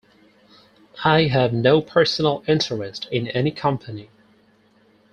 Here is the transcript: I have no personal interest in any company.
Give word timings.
I 1.05 1.25
have 1.27 1.53
no 1.53 1.79
personal 1.79 2.43
interest 2.47 3.07
in 3.11 3.27
any 3.27 3.51
company. 3.51 4.09